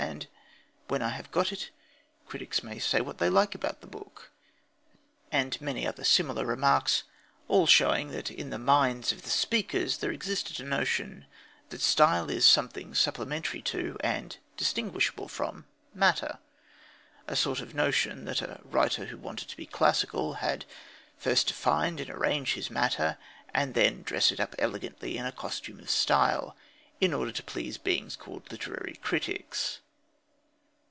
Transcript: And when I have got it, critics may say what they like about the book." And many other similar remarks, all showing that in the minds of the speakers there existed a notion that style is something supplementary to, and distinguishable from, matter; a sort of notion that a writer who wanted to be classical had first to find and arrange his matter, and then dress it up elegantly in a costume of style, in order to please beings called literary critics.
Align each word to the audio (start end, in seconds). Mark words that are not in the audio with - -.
And 0.03 0.27
when 0.87 1.03
I 1.03 1.09
have 1.09 1.31
got 1.31 1.51
it, 1.53 1.69
critics 2.27 2.63
may 2.63 2.79
say 2.79 3.01
what 3.01 3.19
they 3.19 3.29
like 3.29 3.53
about 3.53 3.81
the 3.81 3.87
book." 3.87 4.31
And 5.31 5.61
many 5.61 5.85
other 5.85 6.03
similar 6.03 6.43
remarks, 6.43 7.03
all 7.47 7.67
showing 7.67 8.09
that 8.09 8.31
in 8.31 8.49
the 8.49 8.57
minds 8.57 9.11
of 9.11 9.21
the 9.21 9.29
speakers 9.29 9.97
there 9.99 10.11
existed 10.11 10.59
a 10.59 10.63
notion 10.67 11.27
that 11.69 11.81
style 11.81 12.31
is 12.31 12.47
something 12.47 12.95
supplementary 12.95 13.61
to, 13.61 13.95
and 14.01 14.37
distinguishable 14.57 15.27
from, 15.27 15.65
matter; 15.93 16.39
a 17.27 17.35
sort 17.35 17.61
of 17.61 17.75
notion 17.75 18.25
that 18.25 18.41
a 18.41 18.59
writer 18.63 19.05
who 19.05 19.17
wanted 19.17 19.49
to 19.49 19.55
be 19.57 19.67
classical 19.67 20.33
had 20.35 20.65
first 21.15 21.47
to 21.49 21.53
find 21.53 21.99
and 21.99 22.09
arrange 22.09 22.53
his 22.55 22.71
matter, 22.71 23.17
and 23.53 23.75
then 23.75 24.01
dress 24.01 24.31
it 24.31 24.39
up 24.39 24.55
elegantly 24.57 25.15
in 25.15 25.27
a 25.27 25.31
costume 25.31 25.79
of 25.79 25.91
style, 25.91 26.57
in 26.99 27.13
order 27.13 27.31
to 27.31 27.43
please 27.43 27.77
beings 27.77 28.15
called 28.15 28.51
literary 28.51 28.95
critics. 29.03 29.77